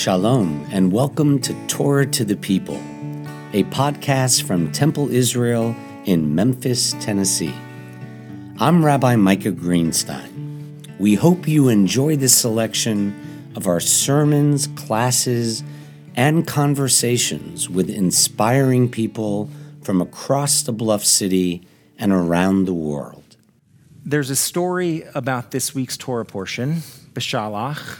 [0.00, 2.76] Shalom, and welcome to Torah to the People,
[3.52, 5.76] a podcast from Temple Israel
[6.06, 7.54] in Memphis, Tennessee.
[8.58, 10.98] I'm Rabbi Micah Greenstein.
[10.98, 15.62] We hope you enjoy this selection of our sermons, classes,
[16.16, 19.50] and conversations with inspiring people
[19.82, 21.60] from across the Bluff City
[21.98, 23.36] and around the world.
[24.02, 26.76] There's a story about this week's Torah portion,
[27.12, 27.98] Beshalach,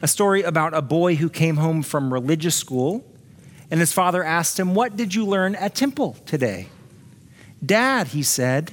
[0.00, 3.04] a story about a boy who came home from religious school,
[3.70, 6.68] and his father asked him, What did you learn at temple today?
[7.64, 8.72] Dad, he said,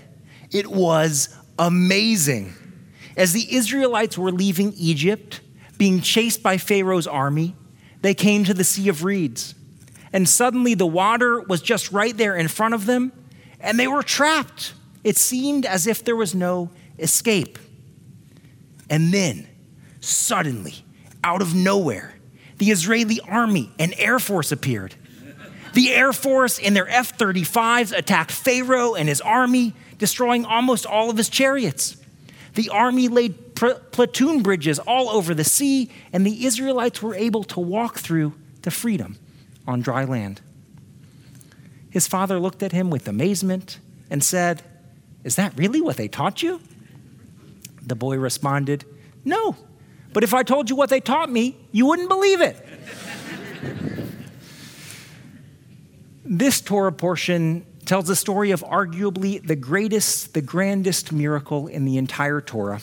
[0.51, 2.53] it was amazing.
[3.17, 5.41] As the Israelites were leaving Egypt,
[5.77, 7.55] being chased by Pharaoh's army,
[8.01, 9.55] they came to the Sea of Reeds.
[10.13, 13.11] And suddenly the water was just right there in front of them,
[13.59, 14.73] and they were trapped.
[15.03, 17.59] It seemed as if there was no escape.
[18.89, 19.47] And then,
[19.99, 20.85] suddenly,
[21.25, 22.13] out of nowhere,
[22.59, 24.95] the Israeli army and air force appeared.
[25.73, 31.09] The air force in their F 35s attacked Pharaoh and his army, destroying almost all
[31.09, 31.97] of his chariots.
[32.53, 37.43] The army laid pr- pontoon bridges all over the sea, and the Israelites were able
[37.45, 39.17] to walk through to freedom
[39.67, 40.39] on dry land.
[41.89, 43.79] His father looked at him with amazement
[44.09, 44.61] and said,
[45.23, 46.61] Is that really what they taught you?
[47.81, 48.85] The boy responded,
[49.25, 49.55] No,
[50.15, 52.55] but if I told you what they taught me, you wouldn't believe it.
[56.23, 61.97] this Torah portion tells the story of arguably the greatest, the grandest miracle in the
[61.97, 62.79] entire Torah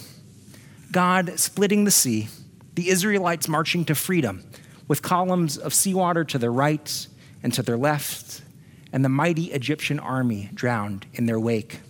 [0.93, 2.29] God splitting the sea,
[2.75, 4.45] the Israelites marching to freedom
[4.87, 7.07] with columns of seawater to their right
[7.43, 8.43] and to their left,
[8.93, 11.81] and the mighty Egyptian army drowned in their wake.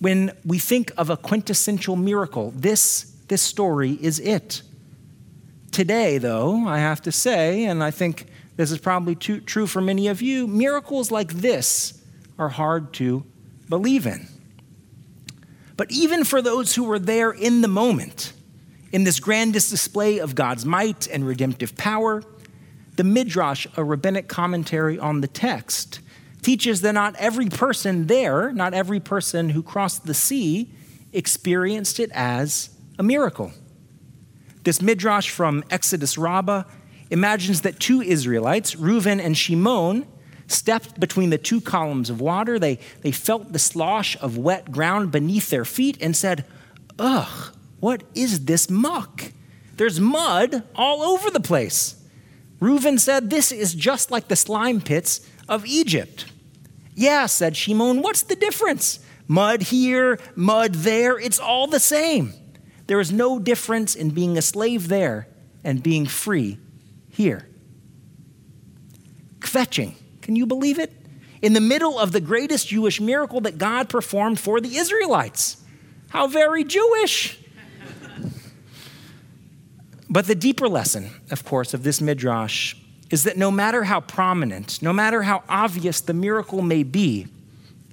[0.00, 4.60] When we think of a quintessential miracle, this this story is it.
[5.70, 8.26] Today, though, I have to say, and I think
[8.56, 12.04] this is probably too, true for many of you, miracles like this
[12.38, 13.24] are hard to
[13.68, 14.26] believe in.
[15.76, 18.32] But even for those who were there in the moment,
[18.90, 22.24] in this grandest display of God's might and redemptive power,
[22.96, 26.00] the Midrash, a rabbinic commentary on the text,
[26.42, 30.72] teaches that not every person there, not every person who crossed the sea,
[31.12, 33.50] experienced it as a miracle.
[34.64, 36.64] This midrash from Exodus Rabbah
[37.08, 40.06] imagines that two Israelites, Reuven and Shimon,
[40.46, 42.58] stepped between the two columns of water.
[42.58, 46.44] They, they felt the slosh of wet ground beneath their feet and said,
[46.98, 49.32] Ugh, what is this muck?
[49.76, 51.96] There's mud all over the place.
[52.60, 56.26] Reuven said, This is just like the slime pits of Egypt.
[56.94, 59.00] Yeah, said Shimon, what's the difference?
[59.26, 62.34] Mud here, mud there, it's all the same.
[62.90, 65.28] There is no difference in being a slave there
[65.62, 66.58] and being free
[67.08, 67.46] here.
[69.38, 69.94] Kvetching.
[70.22, 70.90] Can you believe it?
[71.40, 75.62] In the middle of the greatest Jewish miracle that God performed for the Israelites.
[76.08, 77.38] How very Jewish.
[80.10, 82.74] but the deeper lesson, of course, of this midrash
[83.08, 87.28] is that no matter how prominent, no matter how obvious the miracle may be,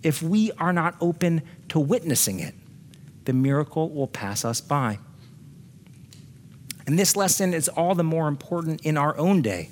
[0.02, 2.56] if we are not open to witnessing it,
[3.28, 4.98] the miracle will pass us by.
[6.88, 9.70] And this lesson is all the more important in our own day,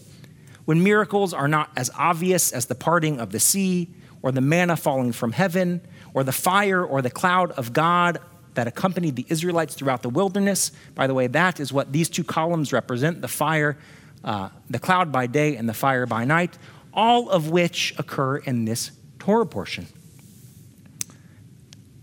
[0.66, 4.76] when miracles are not as obvious as the parting of the sea, or the manna
[4.76, 5.80] falling from heaven,
[6.14, 8.18] or the fire or the cloud of God
[8.56, 10.74] that accompanied the Israelites throughout the wilderness.
[10.94, 13.78] By the way, that is what these two columns represent the fire,
[14.26, 16.58] uh, the cloud by day, and the fire by night,
[16.94, 19.88] all of which occur in this Torah portion.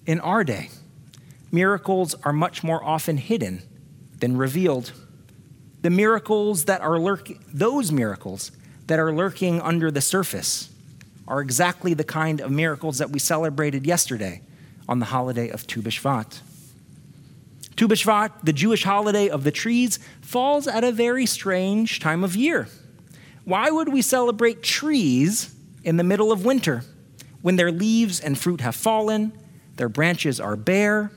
[0.06, 0.70] In our day,
[1.52, 3.62] miracles are much more often hidden
[4.18, 4.92] than revealed.
[5.82, 8.50] The miracles that are lurking, those miracles
[8.86, 10.70] that are lurking under the surface,
[11.28, 14.42] are exactly the kind of miracles that we celebrated yesterday
[14.88, 16.40] on the holiday of Tu B'Shvat.
[17.76, 22.34] Tu B'Shvat, the Jewish holiday of the trees, falls at a very strange time of
[22.36, 22.68] year.
[23.44, 25.54] Why would we celebrate trees
[25.84, 26.84] in the middle of winter
[27.40, 29.32] when their leaves and fruit have fallen,
[29.76, 31.10] their branches are bare,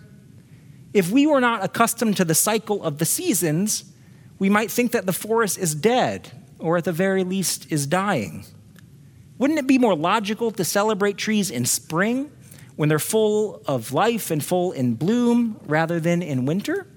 [0.96, 3.84] if we were not accustomed to the cycle of the seasons,
[4.40, 8.46] we might think that the forest is dead, or at the very least is dying.
[9.38, 12.32] Wouldn't it be more logical to celebrate trees in spring
[12.78, 16.88] when they're full of life and full in bloom rather than in winter?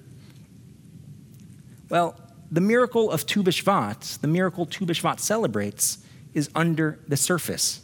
[1.89, 2.21] Well,
[2.53, 5.99] the miracle of Tu B'Shvat, the miracle Tu B'Shvat celebrates,
[6.35, 7.81] is under the surface,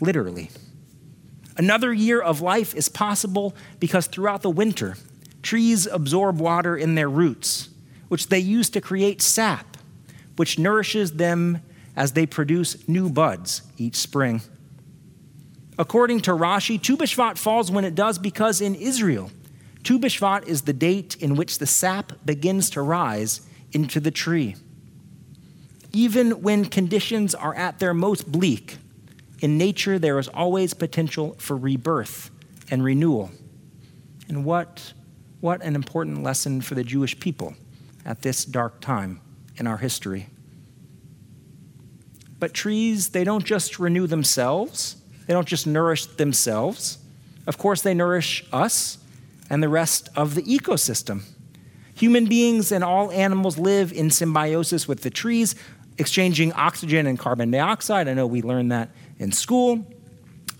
[0.00, 0.48] literally.
[1.58, 4.96] Another year of life is possible because throughout the winter,
[5.42, 7.68] Trees absorb water in their roots,
[8.08, 9.76] which they use to create sap,
[10.36, 11.60] which nourishes them
[11.96, 14.40] as they produce new buds each spring.
[15.78, 19.30] According to Rashi, Tu B'Shvat falls when it does because in Israel,
[19.82, 23.40] Tu B'Shvat is the date in which the sap begins to rise
[23.72, 24.54] into the tree.
[25.92, 28.76] Even when conditions are at their most bleak,
[29.40, 32.30] in nature there is always potential for rebirth
[32.70, 33.30] and renewal.
[34.28, 34.92] And what,
[35.42, 37.54] what an important lesson for the Jewish people
[38.04, 39.20] at this dark time
[39.56, 40.28] in our history.
[42.38, 44.96] But trees, they don't just renew themselves,
[45.26, 46.98] they don't just nourish themselves.
[47.48, 48.98] Of course, they nourish us
[49.50, 51.22] and the rest of the ecosystem.
[51.96, 55.56] Human beings and all animals live in symbiosis with the trees,
[55.98, 58.06] exchanging oxygen and carbon dioxide.
[58.06, 59.84] I know we learned that in school.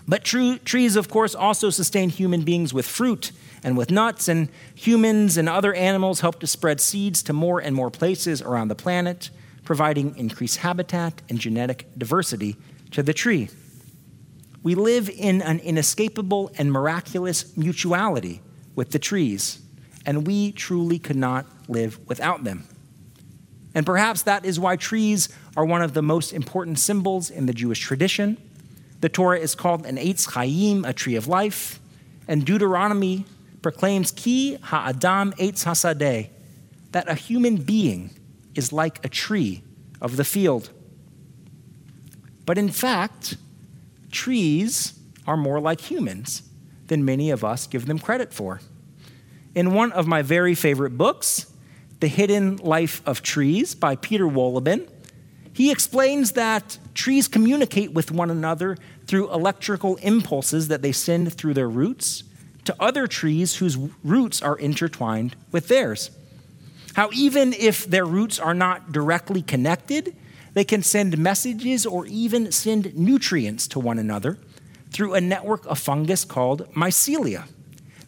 [0.05, 3.31] But true, trees, of course, also sustain human beings with fruit
[3.63, 7.75] and with nuts, and humans and other animals help to spread seeds to more and
[7.75, 9.29] more places around the planet,
[9.63, 12.55] providing increased habitat and genetic diversity
[12.91, 13.49] to the tree.
[14.61, 18.41] We live in an inescapable and miraculous mutuality
[18.75, 19.59] with the trees,
[20.05, 22.67] and we truly could not live without them.
[23.75, 27.53] And perhaps that is why trees are one of the most important symbols in the
[27.53, 28.37] Jewish tradition.
[29.01, 31.79] The Torah is called an Eitz Chaim, a tree of life,
[32.27, 33.25] and Deuteronomy
[33.63, 36.29] proclaims Ki Ha'adam Eitz Hasadeh,
[36.91, 38.11] that a human being
[38.53, 39.63] is like a tree
[39.99, 40.69] of the field.
[42.45, 43.37] But in fact,
[44.11, 46.43] trees are more like humans
[46.87, 48.59] than many of us give them credit for.
[49.55, 51.51] In one of my very favorite books,
[51.99, 54.89] The Hidden Life of Trees by Peter Wohlleben,
[55.53, 58.77] he explains that trees communicate with one another
[59.07, 62.23] through electrical impulses that they send through their roots
[62.65, 66.11] to other trees whose roots are intertwined with theirs.
[66.95, 70.15] How, even if their roots are not directly connected,
[70.53, 74.37] they can send messages or even send nutrients to one another
[74.91, 77.45] through a network of fungus called mycelia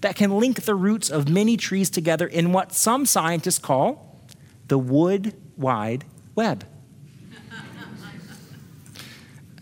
[0.02, 4.22] that can link the roots of many trees together in what some scientists call
[4.68, 6.06] the wood wide
[6.36, 6.64] web.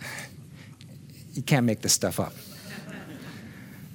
[1.33, 2.33] you can't make this stuff up.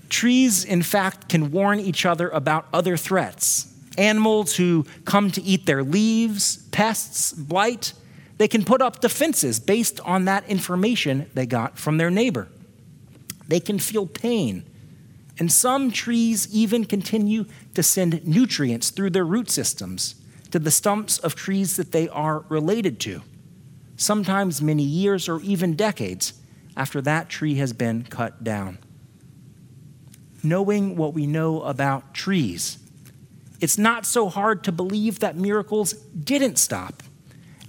[0.08, 3.72] Trees, in fact, can warn each other about other threats.
[3.96, 7.92] Animals who come to eat their leaves, pests, blight,
[8.38, 12.48] they can put up defenses based on that information they got from their neighbor.
[13.48, 14.64] They can feel pain.
[15.38, 20.14] And some trees even continue to send nutrients through their root systems
[20.50, 23.22] to the stumps of trees that they are related to,
[23.96, 26.32] sometimes many years or even decades
[26.76, 28.78] after that tree has been cut down
[30.42, 32.78] knowing what we know about trees.
[33.60, 37.02] It's not so hard to believe that miracles didn't stop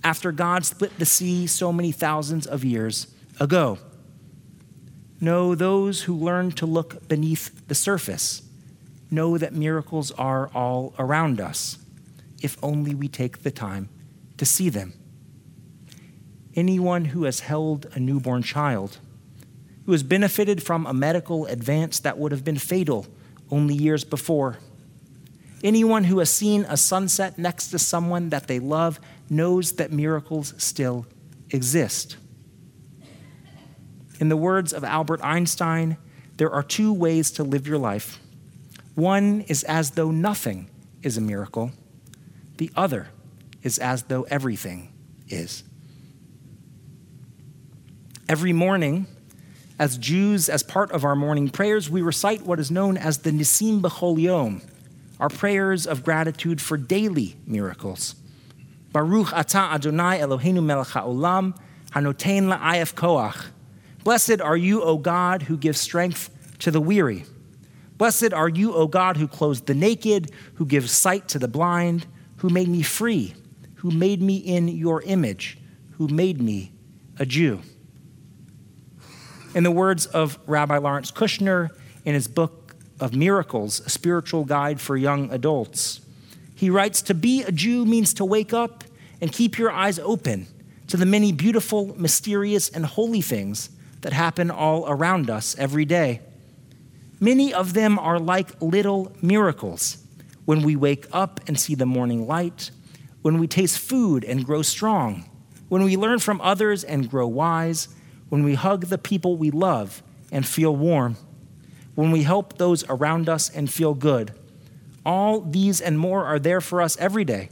[0.04, 3.08] after God split the sea so many thousands of years
[3.40, 3.80] ago.
[5.20, 8.42] No, those who learn to look beneath the surface
[9.12, 11.78] know that miracles are all around us,
[12.42, 13.90] if only we take the time
[14.38, 14.94] to see them.
[16.56, 19.00] Anyone who has held a newborn child
[19.90, 23.08] who has benefited from a medical advance that would have been fatal
[23.50, 24.60] only years before.
[25.64, 29.00] Anyone who has seen a sunset next to someone that they love
[29.32, 31.08] knows that miracles still
[31.50, 32.18] exist.
[34.20, 35.98] In the words of Albert Einstein,
[36.38, 38.20] there are two ways to live your life.
[38.94, 40.70] One is as though nothing
[41.02, 41.72] is a miracle,
[42.58, 43.08] the other
[43.64, 44.94] is as though everything
[45.30, 45.64] is.
[48.28, 49.08] Every morning,
[49.80, 53.32] as Jews, as part of our morning prayers, we recite what is known as the
[53.32, 54.62] Nisim B'chol Yom,
[55.22, 58.16] our prayers of gratitude for daily miracles.
[58.92, 61.58] Baruch atah Adonai Eloheinu melech haolam,
[61.92, 63.48] hanotein la'ayef koach.
[64.04, 67.24] Blessed are you, O God, who gives strength to the weary.
[67.98, 72.06] Blessed are you, O God, who clothes the naked, who gives sight to the blind,
[72.38, 73.34] who made me free,
[73.76, 75.58] who made me in your image,
[75.92, 76.74] who made me
[77.18, 77.62] a Jew.
[79.56, 81.70] In the words of Rabbi Lawrence Kushner
[82.06, 86.02] in his book of Miracles, a spiritual guide for young adults,
[86.54, 88.84] he writes To be a Jew means to wake up
[89.20, 90.46] and keep your eyes open
[90.88, 96.22] to the many beautiful, mysterious, and holy things that happen all around us every day.
[97.20, 99.98] Many of them are like little miracles.
[100.46, 102.70] When we wake up and see the morning light,
[103.24, 105.30] when we taste food and grow strong,
[105.70, 107.88] when we learn from others and grow wise,
[108.30, 111.18] when we hug the people we love and feel warm,
[111.96, 114.34] when we help those around us and feel good.
[115.06, 117.50] All these and more are there for us every day.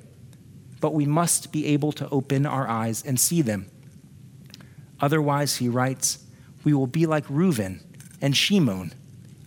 [0.79, 3.67] but we must be able to open our eyes and see them.
[4.99, 6.19] Otherwise, he writes,
[6.63, 7.81] we will be like Reuben
[8.21, 8.93] and Shimon,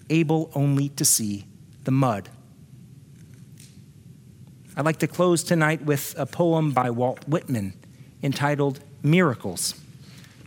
[0.09, 1.47] able only to see
[1.85, 2.29] the mud.
[4.77, 7.75] I'd like to close tonight with a poem by Walt Whitman
[8.23, 9.75] entitled Miracles.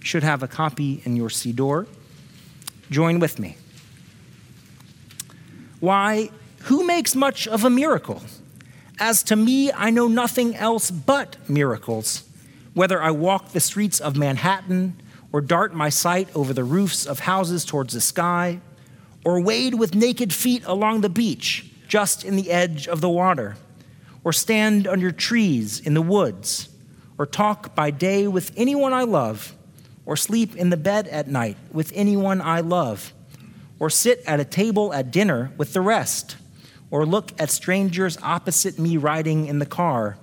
[0.03, 1.87] Should have a copy in your Siddur.
[2.91, 3.57] Join with me.
[5.79, 6.29] Why,
[6.63, 8.21] who makes much of a miracle?
[8.99, 12.23] As to me, I know nothing else but miracles.
[12.73, 17.19] Whether I walk the streets of Manhattan, or dart my sight over the roofs of
[17.19, 18.59] houses towards the sky,
[19.25, 23.55] or wade with naked feet along the beach, just in the edge of the water,
[24.23, 26.69] or stand under trees in the woods,
[27.17, 29.55] or talk by day with anyone I love,
[30.05, 33.13] or sleep in the bed at night with anyone I love,
[33.79, 36.37] or sit at a table at dinner with the rest
[36.93, 40.15] or look at strangers opposite me riding in the car,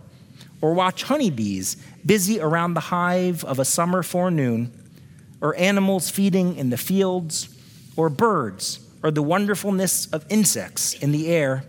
[0.60, 1.74] or watch honeybees
[2.06, 4.70] busy around the hive of a summer forenoon,
[5.40, 7.48] or animals feeding in the fields,
[7.96, 11.64] or birds, or the wonderfulness of insects in the air,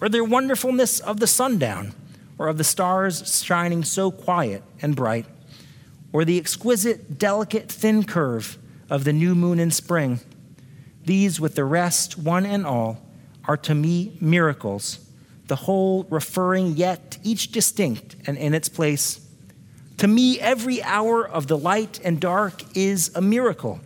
[0.00, 1.94] or the wonderfulness of the sundown,
[2.36, 5.26] or of the stars shining so quiet and bright,
[6.12, 8.58] or the exquisite, delicate, thin curve
[8.90, 10.20] of the new moon in spring.
[11.04, 12.98] These, with the rest, one and all,
[13.46, 15.00] are to me miracles,
[15.48, 19.26] the whole referring yet each distinct and in its place.
[19.98, 23.80] To me, every hour of the light and dark is a miracle.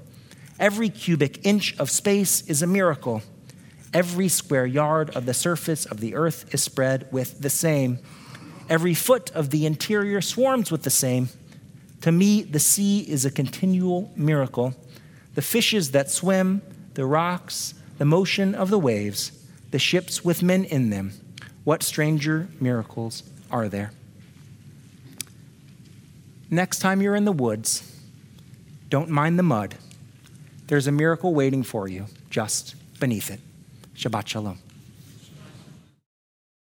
[0.58, 3.22] Every cubic inch of space is a miracle.
[3.92, 7.98] Every square yard of the surface of the earth is spread with the same.
[8.68, 11.28] Every foot of the interior swarms with the same.
[12.02, 14.74] To me, the sea is a continual miracle.
[15.34, 16.62] The fishes that swim,
[16.94, 19.32] the rocks, the motion of the waves,
[19.70, 21.12] the ships with men in them.
[21.64, 23.92] What stranger miracles are there?
[26.50, 27.92] Next time you're in the woods,
[28.88, 29.76] don't mind the mud.
[30.68, 33.40] There's a miracle waiting for you just beneath it.
[33.96, 34.58] Shabbat Shalom.